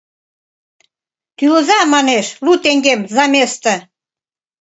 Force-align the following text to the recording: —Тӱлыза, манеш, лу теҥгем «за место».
—Тӱлыза, 1.37 1.79
манеш, 1.93 2.27
лу 2.43 2.53
теҥгем 2.63 3.01
«за 3.15 3.23
место». 3.33 3.73